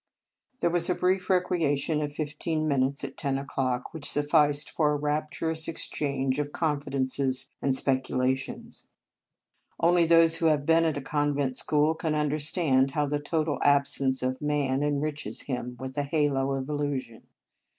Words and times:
There 0.61 0.71
was 0.71 0.89
a 0.89 0.95
brief 0.95 1.29
recreation 1.29 2.01
of 2.01 2.11
fifteen 2.11 2.67
minutes 2.67 3.03
at 3.03 3.17
ten 3.17 3.37
o 3.37 3.43
clock, 3.45 3.93
which 3.93 4.09
sufficed 4.09 4.71
for 4.71 4.91
a 4.91 4.95
rapturous 4.95 5.67
exchange 5.67 6.39
of 6.39 6.51
confidences 6.51 7.51
and 7.61 7.75
speculations. 7.75 8.87
Only 9.79 10.07
4 10.07 10.07
Marianus 10.07 10.09
those 10.23 10.37
who 10.39 10.45
have 10.47 10.65
been 10.65 10.85
at 10.85 10.97
a 10.97 11.01
convent 11.01 11.55
school 11.55 11.93
can 11.93 12.15
understand 12.15 12.89
how 12.89 13.05
the 13.05 13.19
total 13.19 13.59
absence 13.61 14.23
of 14.23 14.41
man 14.41 14.81
enriches 14.81 15.41
him 15.41 15.77
with 15.79 15.95
a 15.95 16.01
halo 16.03 16.53
of 16.55 16.67
illusion. 16.67 17.27